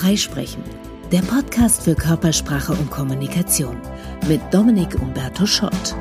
[0.00, 0.62] Freisprechen,
[1.10, 3.76] der Podcast für Körpersprache und Kommunikation
[4.28, 5.96] mit Dominik Umberto Schott.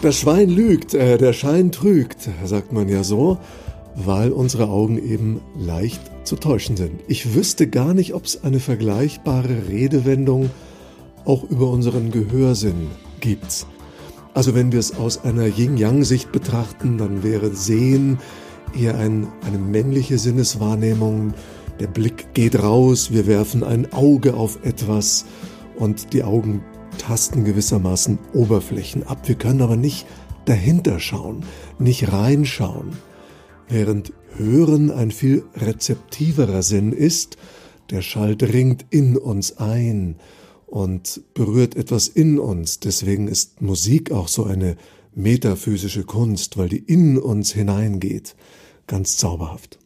[0.00, 3.36] Das Schwein lügt, äh, der Schein trügt, sagt man ja so,
[3.94, 7.02] weil unsere Augen eben leicht zu täuschen sind.
[7.06, 10.48] Ich wüsste gar nicht, ob es eine vergleichbare Redewendung
[11.26, 12.86] auch über unseren Gehörsinn
[13.20, 13.66] gibt.
[14.32, 18.18] Also wenn wir es aus einer Yin-Yang-Sicht betrachten, dann wäre Sehen
[18.76, 21.34] eher ein, eine männliche Sinneswahrnehmung.
[21.80, 25.24] Der Blick geht raus, wir werfen ein Auge auf etwas
[25.76, 26.62] und die Augen
[26.98, 29.28] tasten gewissermaßen Oberflächen ab.
[29.28, 30.06] Wir können aber nicht
[30.44, 31.44] dahinter schauen,
[31.78, 32.92] nicht reinschauen.
[33.68, 37.36] Während Hören ein viel rezeptiverer Sinn ist,
[37.90, 40.16] der Schall dringt in uns ein
[40.66, 42.80] und berührt etwas in uns.
[42.80, 44.76] Deswegen ist Musik auch so eine
[45.18, 48.36] metaphysische Kunst, weil die in uns hineingeht.
[48.86, 49.78] Ganz zauberhaft.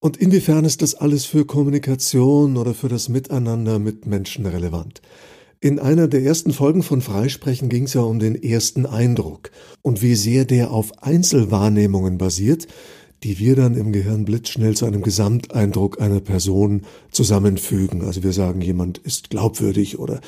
[0.00, 5.00] Und inwiefern ist das alles für Kommunikation oder für das Miteinander mit Menschen relevant?
[5.60, 10.02] In einer der ersten Folgen von Freisprechen ging es ja um den ersten Eindruck und
[10.02, 12.68] wie sehr der auf Einzelwahrnehmungen basiert,
[13.22, 18.02] die wir dann im Gehirn blitzschnell zu einem Gesamteindruck einer Person zusammenfügen.
[18.02, 20.20] Also wir sagen, jemand ist glaubwürdig oder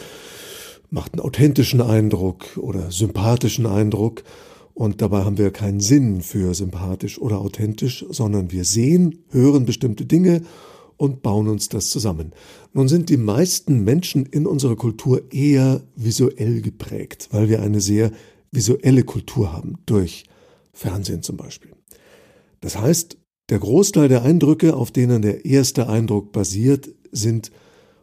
[0.90, 4.24] macht einen authentischen Eindruck oder sympathischen Eindruck.
[4.74, 10.06] Und dabei haben wir keinen Sinn für sympathisch oder authentisch, sondern wir sehen, hören bestimmte
[10.06, 10.42] Dinge
[10.96, 12.32] und bauen uns das zusammen.
[12.72, 18.10] Nun sind die meisten Menschen in unserer Kultur eher visuell geprägt, weil wir eine sehr
[18.52, 20.24] visuelle Kultur haben, durch
[20.72, 21.72] Fernsehen zum Beispiel.
[22.60, 23.16] Das heißt,
[23.50, 27.50] der Großteil der Eindrücke, auf denen der erste Eindruck basiert, sind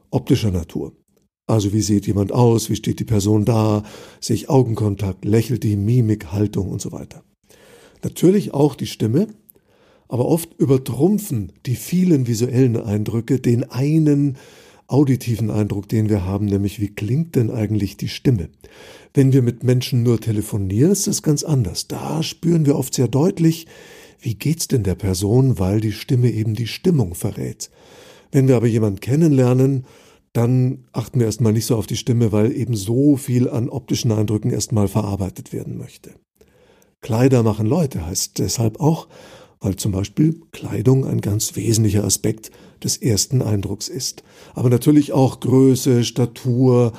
[0.09, 0.93] optischer Natur.
[1.47, 3.83] Also wie sieht jemand aus, wie steht die Person da,
[4.19, 7.23] sehe ich Augenkontakt, lächelt die Mimik, Haltung und so weiter.
[8.03, 9.27] Natürlich auch die Stimme,
[10.07, 14.37] aber oft übertrumpfen die vielen visuellen Eindrücke den einen
[14.87, 18.49] auditiven Eindruck, den wir haben, nämlich wie klingt denn eigentlich die Stimme.
[19.13, 21.87] Wenn wir mit Menschen nur telefonieren, ist das ganz anders.
[21.87, 23.65] Da spüren wir oft sehr deutlich,
[24.19, 27.69] wie geht's denn der Person, weil die Stimme eben die Stimmung verrät.
[28.31, 29.85] Wenn wir aber jemanden kennenlernen,
[30.35, 34.11] dann achten wir erstmal nicht so auf die Stimme, weil eben so viel an optischen
[34.11, 36.11] Eindrücken erstmal verarbeitet werden möchte.
[37.01, 39.07] Kleider machen Leute heißt deshalb auch,
[39.61, 42.51] weil zum Beispiel Kleidung ein ganz wesentlicher Aspekt
[42.83, 44.23] des ersten Eindrucks ist.
[44.53, 46.91] Aber natürlich auch Größe, Statur,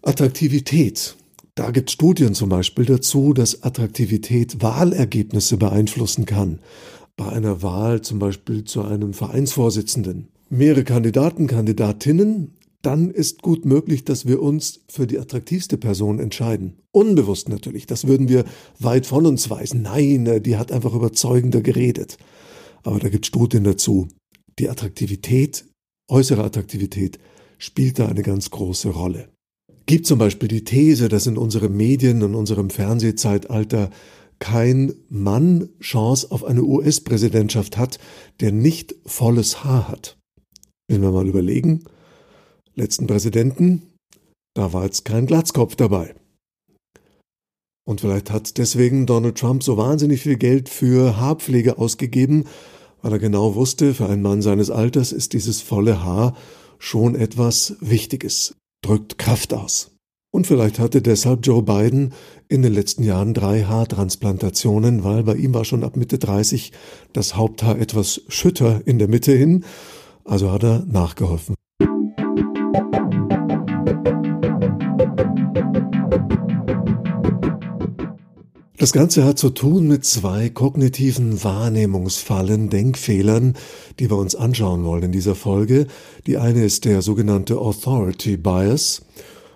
[0.00, 1.16] Attraktivität.
[1.54, 6.60] Da gibt es Studien zum Beispiel dazu, dass Attraktivität Wahlergebnisse beeinflussen kann.
[7.16, 12.52] Bei einer Wahl zum Beispiel zu einem Vereinsvorsitzenden mehrere Kandidaten, Kandidatinnen,
[12.82, 16.78] dann ist gut möglich, dass wir uns für die attraktivste Person entscheiden.
[16.90, 18.44] Unbewusst natürlich, das würden wir
[18.78, 19.82] weit von uns weisen.
[19.82, 22.18] Nein, äh, die hat einfach überzeugender geredet.
[22.82, 24.08] Aber da gibt Studien dazu.
[24.58, 25.64] Die Attraktivität,
[26.10, 27.18] äußere Attraktivität,
[27.58, 29.28] spielt da eine ganz große Rolle.
[29.86, 33.90] Gibt zum Beispiel die These, dass in unserem Medien- und unserem Fernsehzeitalter
[34.38, 37.98] kein Mann Chance auf eine US-Präsidentschaft hat,
[38.40, 40.18] der nicht volles Haar hat.
[40.92, 41.84] Wenn wir mal überlegen,
[42.74, 43.94] letzten Präsidenten,
[44.52, 46.14] da war jetzt kein Glatzkopf dabei.
[47.88, 52.44] Und vielleicht hat deswegen Donald Trump so wahnsinnig viel Geld für Haarpflege ausgegeben,
[53.00, 56.36] weil er genau wusste, für einen Mann seines Alters ist dieses volle Haar
[56.78, 59.92] schon etwas Wichtiges, drückt Kraft aus.
[60.30, 62.12] Und vielleicht hatte deshalb Joe Biden
[62.48, 66.70] in den letzten Jahren drei Haartransplantationen, weil bei ihm war schon ab Mitte 30
[67.14, 69.64] das Haupthaar etwas schütter in der Mitte hin
[70.24, 71.54] also hat er nachgeholfen.
[78.82, 83.54] Das Ganze hat zu tun mit zwei kognitiven Wahrnehmungsfallen, Denkfehlern,
[84.00, 85.86] die wir uns anschauen wollen in dieser Folge.
[86.26, 89.02] Die eine ist der sogenannte Authority Bias,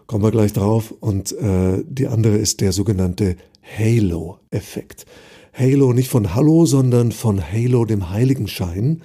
[0.07, 3.35] kommen wir gleich drauf, und äh, die andere ist der sogenannte
[3.77, 5.07] Halo-Effekt.
[5.53, 9.03] Halo nicht von Hallo, sondern von Halo, dem Heiligenschein.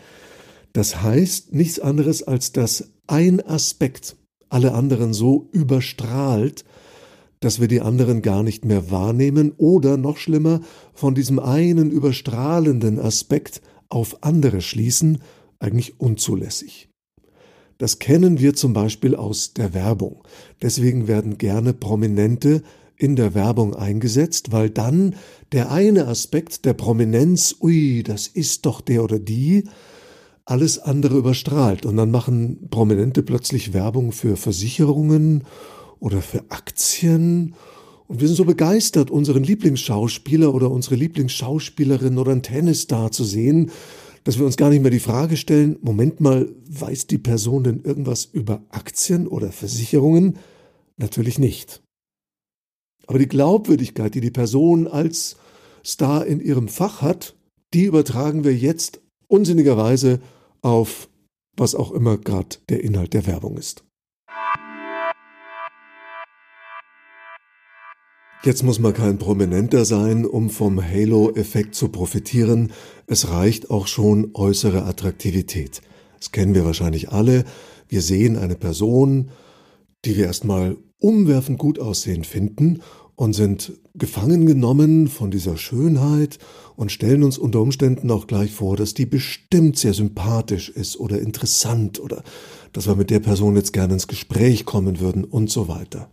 [0.73, 4.15] Das heißt nichts anderes, als dass ein Aspekt
[4.49, 6.65] alle anderen so überstrahlt,
[7.39, 10.61] dass wir die anderen gar nicht mehr wahrnehmen oder noch schlimmer,
[10.93, 15.19] von diesem einen überstrahlenden Aspekt auf andere schließen,
[15.59, 16.89] eigentlich unzulässig.
[17.77, 20.23] Das kennen wir zum Beispiel aus der Werbung.
[20.61, 22.61] Deswegen werden gerne Prominente
[22.95, 25.15] in der Werbung eingesetzt, weil dann
[25.51, 29.63] der eine Aspekt der Prominenz, ui, das ist doch der oder die,
[30.51, 31.85] alles andere überstrahlt.
[31.85, 35.45] Und dann machen Prominente plötzlich Werbung für Versicherungen
[35.99, 37.55] oder für Aktien
[38.07, 43.71] Und wir sind so begeistert, unseren Lieblingsschauspieler oder unsere Lieblingsschauspielerin oder einen Tennisstar zu sehen,
[44.25, 47.81] dass wir uns gar nicht mehr die Frage stellen, Moment mal, weiß die Person denn
[47.83, 50.37] irgendwas über Aktien oder Versicherungen?
[50.97, 51.81] Natürlich nicht.
[53.07, 55.37] Aber die Glaubwürdigkeit, die die Person als
[55.85, 57.35] Star in ihrem Fach hat,
[57.73, 58.99] die übertragen wir jetzt
[59.29, 60.19] unsinnigerweise
[60.61, 61.09] auf
[61.57, 63.83] was auch immer gerade der Inhalt der Werbung ist.
[68.43, 72.71] Jetzt muss man kein Prominenter sein, um vom Halo-Effekt zu profitieren.
[73.05, 75.81] Es reicht auch schon äußere Attraktivität.
[76.17, 77.45] Das kennen wir wahrscheinlich alle.
[77.87, 79.29] Wir sehen eine Person,
[80.05, 82.81] die wir erstmal umwerfend gut aussehen finden
[83.21, 86.39] und sind gefangen genommen von dieser Schönheit
[86.75, 91.19] und stellen uns unter Umständen auch gleich vor, dass die bestimmt sehr sympathisch ist oder
[91.19, 92.23] interessant oder
[92.73, 96.11] dass wir mit der Person jetzt gerne ins Gespräch kommen würden und so weiter.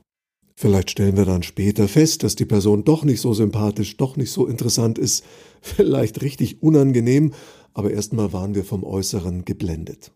[0.54, 4.30] Vielleicht stellen wir dann später fest, dass die Person doch nicht so sympathisch, doch nicht
[4.30, 5.24] so interessant ist,
[5.62, 7.32] vielleicht richtig unangenehm,
[7.72, 10.12] aber erstmal waren wir vom Äußeren geblendet.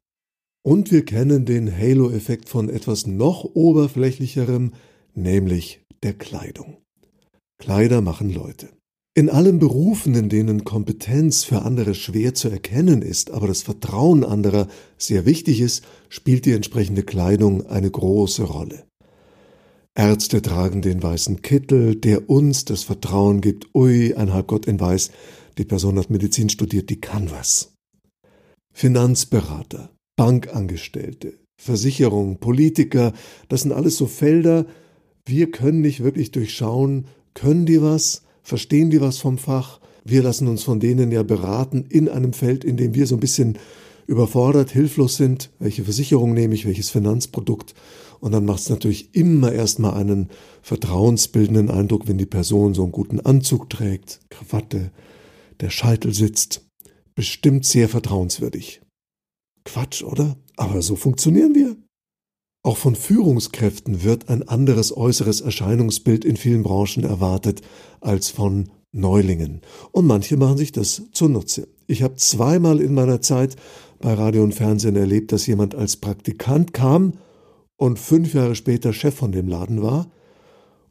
[0.62, 4.72] Und wir kennen den Halo-Effekt von etwas noch oberflächlicherem,
[5.14, 6.81] nämlich der Kleidung.
[7.62, 8.70] Kleider machen Leute.
[9.14, 14.25] In allen Berufen, in denen Kompetenz für andere schwer zu erkennen ist, aber das Vertrauen
[14.25, 14.67] anderer
[14.99, 18.82] sehr wichtig ist, spielt die entsprechende Kleidung eine große Rolle.
[19.94, 25.12] Ärzte tragen den weißen Kittel, der uns das Vertrauen gibt, ui, ein Halbgott in Weiß,
[25.56, 27.75] die Person hat Medizin studiert, die kann was.
[28.75, 33.12] Finanzberater, Bankangestellte, Versicherung, Politiker,
[33.49, 34.67] das sind alles so Felder,
[35.25, 40.49] wir können nicht wirklich durchschauen, können die was, verstehen die was vom Fach, wir lassen
[40.49, 43.58] uns von denen ja beraten in einem Feld, in dem wir so ein bisschen
[44.06, 47.75] überfordert, hilflos sind, welche Versicherung nehme ich, welches Finanzprodukt.
[48.20, 50.29] Und dann macht es natürlich immer erstmal einen
[50.62, 54.90] vertrauensbildenden Eindruck, wenn die Person so einen guten Anzug trägt, Krawatte,
[55.61, 56.64] der Scheitel sitzt.
[57.14, 58.81] Bestimmt sehr vertrauenswürdig.
[59.64, 60.37] Quatsch, oder?
[60.56, 61.76] Aber so funktionieren wir.
[62.64, 67.61] Auch von Führungskräften wird ein anderes äußeres Erscheinungsbild in vielen Branchen erwartet
[68.00, 69.62] als von Neulingen.
[69.91, 71.67] Und manche machen sich das zunutze.
[71.88, 73.56] Ich habe zweimal in meiner Zeit
[73.99, 77.14] bei Radio und Fernsehen erlebt, dass jemand als Praktikant kam
[77.76, 80.11] und fünf Jahre später Chef von dem Laden war.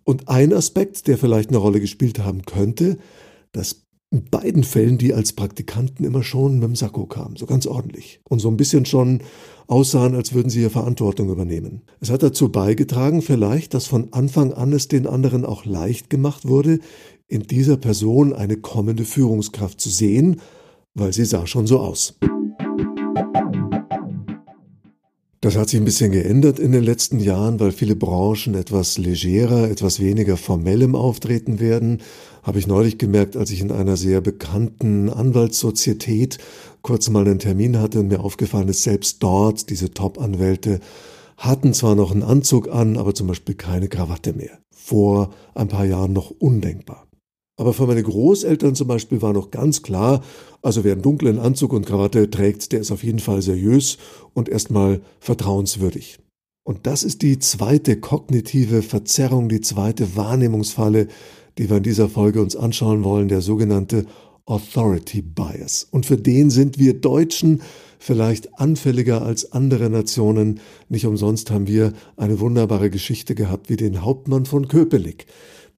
[0.03, 2.97] Und ein Aspekt, der vielleicht eine Rolle gespielt haben könnte,
[3.53, 7.65] dass in beiden Fällen die als Praktikanten immer schon mit dem Sakko kamen, so ganz
[7.65, 8.19] ordentlich.
[8.27, 9.21] Und so ein bisschen schon
[9.67, 11.81] aussahen, als würden sie hier Verantwortung übernehmen.
[12.01, 16.45] Es hat dazu beigetragen vielleicht, dass von Anfang an es den anderen auch leicht gemacht
[16.45, 16.79] wurde,
[17.27, 20.41] in dieser Person eine kommende Führungskraft zu sehen,
[20.93, 22.17] weil sie sah schon so aus.
[25.43, 29.71] Das hat sich ein bisschen geändert in den letzten Jahren, weil viele Branchen etwas legerer,
[29.71, 32.03] etwas weniger formell im Auftreten werden.
[32.43, 36.37] Habe ich neulich gemerkt, als ich in einer sehr bekannten Anwaltssozietät
[36.83, 40.79] kurz mal einen Termin hatte und mir aufgefallen ist, selbst dort, diese Top-Anwälte
[41.37, 44.59] hatten zwar noch einen Anzug an, aber zum Beispiel keine Krawatte mehr.
[44.69, 47.07] Vor ein paar Jahren noch undenkbar.
[47.57, 50.23] Aber für meine Großeltern zum Beispiel war noch ganz klar,
[50.61, 53.97] also wer einen dunklen Anzug und Krawatte trägt, der ist auf jeden Fall seriös
[54.33, 56.19] und erstmal vertrauenswürdig.
[56.63, 61.07] Und das ist die zweite kognitive Verzerrung, die zweite Wahrnehmungsfalle,
[61.57, 64.05] die wir in dieser Folge uns anschauen wollen, der sogenannte
[64.45, 65.87] Authority Bias.
[65.91, 67.61] Und für den sind wir Deutschen
[67.99, 70.59] vielleicht anfälliger als andere Nationen.
[70.89, 75.27] Nicht umsonst haben wir eine wunderbare Geschichte gehabt wie den Hauptmann von Köpenick.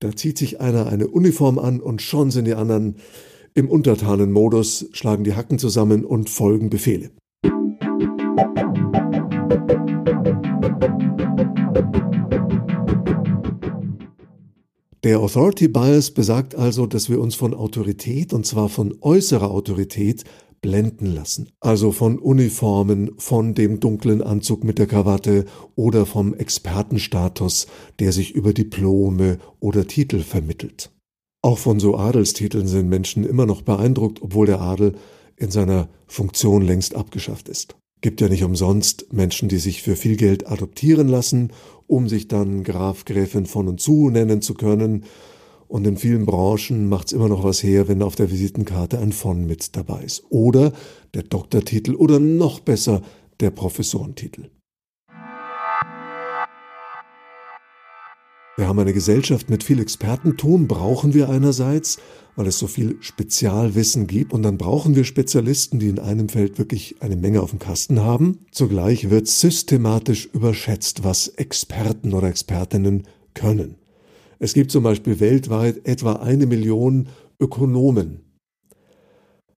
[0.03, 2.97] Da zieht sich einer eine Uniform an und schon sind die anderen
[3.53, 7.11] im Untertanenmodus, schlagen die Hacken zusammen und folgen Befehle.
[15.05, 20.25] Der Authority Bias besagt also, dass wir uns von Autorität, und zwar von äußerer Autorität,
[20.63, 21.49] blenden lassen.
[21.59, 27.67] Also von Uniformen, von dem dunklen Anzug mit der Krawatte oder vom Expertenstatus,
[27.99, 30.89] der sich über Diplome oder Titel vermittelt.
[31.43, 34.95] Auch von so Adelstiteln sind Menschen immer noch beeindruckt, obwohl der Adel
[35.35, 37.75] in seiner Funktion längst abgeschafft ist.
[38.01, 41.51] Gibt ja nicht umsonst Menschen, die sich für viel Geld adoptieren lassen,
[41.87, 45.03] um sich dann Graf, Gräfin von und zu nennen zu können
[45.73, 49.11] und in vielen Branchen macht es immer noch was her, wenn auf der Visitenkarte ein
[49.11, 50.23] von mit dabei ist.
[50.29, 50.71] Oder
[51.15, 53.01] der Doktortitel oder noch besser
[53.39, 54.51] der Professorentitel.
[58.55, 61.97] Wir haben eine Gesellschaft mit viel Expertentum, brauchen wir einerseits,
[62.35, 66.59] weil es so viel Spezialwissen gibt und dann brauchen wir Spezialisten, die in einem Feld
[66.59, 68.45] wirklich eine Menge auf dem Kasten haben.
[68.51, 73.77] Zugleich wird systematisch überschätzt, was Experten oder Expertinnen können.
[74.43, 77.07] Es gibt zum Beispiel weltweit etwa eine Million
[77.39, 78.25] Ökonomen.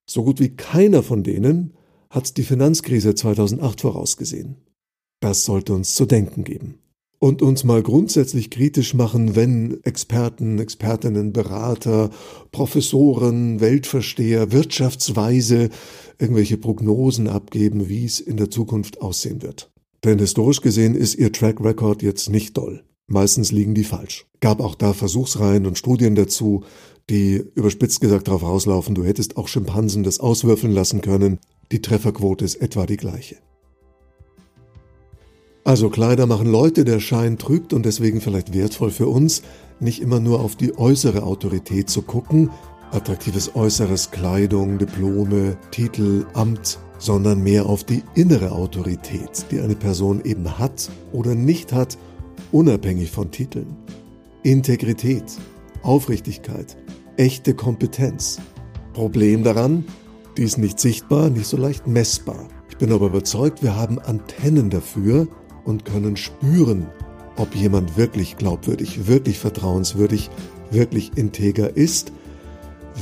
[0.08, 1.74] So gut wie keiner von denen
[2.08, 4.58] hat die Finanzkrise 2008 vorausgesehen.
[5.18, 6.78] Das sollte uns zu denken geben.
[7.18, 12.10] Und uns mal grundsätzlich kritisch machen, wenn Experten, Expertinnen, Berater,
[12.52, 15.70] Professoren, Weltversteher, Wirtschaftsweise
[16.20, 19.68] irgendwelche Prognosen abgeben, wie es in der Zukunft aussehen wird.
[20.04, 22.84] Denn historisch gesehen ist ihr Track Record jetzt nicht doll.
[23.08, 24.26] Meistens liegen die falsch.
[24.40, 26.64] Gab auch da Versuchsreihen und Studien dazu,
[27.08, 31.38] die überspitzt gesagt darauf rauslaufen, du hättest auch Schimpansen das auswürfeln lassen können.
[31.70, 33.36] Die Trefferquote ist etwa die gleiche.
[35.62, 39.42] Also Kleider machen Leute, der Schein trügt und deswegen vielleicht wertvoll für uns,
[39.80, 42.50] nicht immer nur auf die äußere Autorität zu gucken,
[42.92, 50.24] attraktives Äußeres, Kleidung, Diplome, Titel, Amt, sondern mehr auf die innere Autorität, die eine Person
[50.24, 51.98] eben hat oder nicht hat,
[52.52, 53.76] unabhängig von Titeln.
[54.42, 55.24] Integrität,
[55.82, 56.76] Aufrichtigkeit,
[57.16, 58.38] echte Kompetenz.
[58.92, 59.84] Problem daran,
[60.36, 62.48] die ist nicht sichtbar, nicht so leicht messbar.
[62.70, 65.28] Ich bin aber überzeugt, wir haben Antennen dafür,
[65.66, 66.86] und können spüren,
[67.36, 70.30] ob jemand wirklich glaubwürdig, wirklich vertrauenswürdig,
[70.70, 72.12] wirklich integer ist,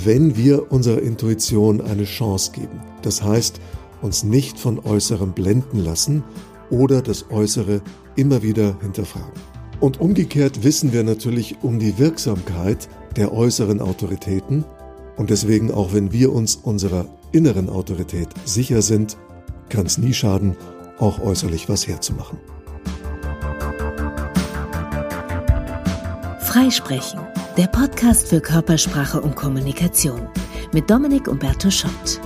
[0.03, 2.81] wenn wir unserer Intuition eine Chance geben.
[3.03, 3.61] Das heißt,
[4.03, 6.25] uns nicht von Äußerem blenden lassen
[6.71, 7.81] oder das Äußere
[8.17, 9.33] immer wieder hinterfragen.
[9.81, 14.65] Und umgekehrt wissen wir natürlich um die Wirksamkeit der äußeren Autoritäten
[15.17, 19.17] und deswegen auch wenn wir uns unserer inneren Autorität sicher sind,
[19.69, 20.57] kann es nie schaden,
[20.99, 22.39] auch äußerlich was herzumachen.
[26.41, 27.21] Freisprechen,
[27.57, 30.29] der Podcast für Körpersprache und Kommunikation
[30.73, 32.21] mit Dominik Umberto Schott.